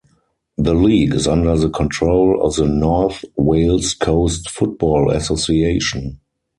[0.57, 6.19] The league is under the control of the North Wales Coast Football Association.